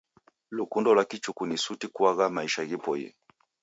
Lukundo 0.51 0.89
lwa 0.95 1.05
kichuku 1.05 1.45
ni 1.45 1.57
suti 1.57 1.87
kwa 1.87 1.93
kuagha 1.93 2.29
maisha 2.33 2.65
ghiboie. 2.65 3.15